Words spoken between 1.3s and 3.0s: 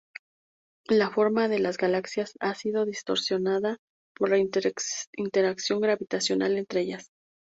de las galaxias ha sido